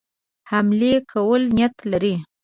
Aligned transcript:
حملې 0.51 0.93
کولو 1.11 1.47
نیت 1.57 1.75
لري. 1.91 2.15